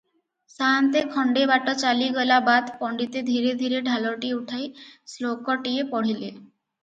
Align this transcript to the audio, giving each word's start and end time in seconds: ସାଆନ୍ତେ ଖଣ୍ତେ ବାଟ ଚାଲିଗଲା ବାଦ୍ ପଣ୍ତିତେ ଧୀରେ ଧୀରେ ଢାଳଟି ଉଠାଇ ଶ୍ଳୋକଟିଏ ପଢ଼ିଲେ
ସାଆନ୍ତେ 0.51 1.01
ଖଣ୍ତେ 1.15 1.41
ବାଟ 1.49 1.73
ଚାଲିଗଲା 1.81 2.37
ବାଦ୍ 2.47 2.71
ପଣ୍ତିତେ 2.79 3.23
ଧୀରେ 3.29 3.53
ଧୀରେ 3.61 3.81
ଢାଳଟି 3.89 4.31
ଉଠାଇ 4.39 4.67
ଶ୍ଳୋକଟିଏ 5.15 5.85
ପଢ଼ିଲେ 5.93 6.33